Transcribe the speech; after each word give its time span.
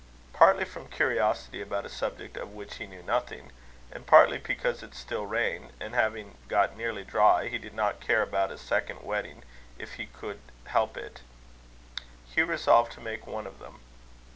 Partly 0.33 0.65
from 0.65 0.87
curiosity 0.89 1.61
about 1.61 1.85
a 1.85 1.87
subject 1.87 2.35
of 2.35 2.53
which 2.55 2.77
he 2.77 2.87
knew 2.87 3.03
nothing, 3.03 3.51
and 3.91 4.07
partly 4.07 4.39
because 4.39 4.81
it 4.81 4.95
still 4.95 5.27
rained, 5.27 5.73
and, 5.79 5.93
having 5.93 6.37
got 6.47 6.75
nearly 6.75 7.03
dry, 7.03 7.49
he 7.49 7.59
did 7.59 7.75
not 7.75 7.99
care 8.01 8.23
about 8.23 8.49
a 8.49 8.57
second 8.57 9.03
wetting 9.03 9.43
if 9.77 9.93
he 10.01 10.07
could 10.07 10.39
help 10.63 10.97
it, 10.97 11.21
Hugh 12.27 12.47
resolved 12.47 12.93
to 12.93 12.99
make 12.99 13.27
one 13.27 13.45
of 13.45 13.59
them. 13.59 13.79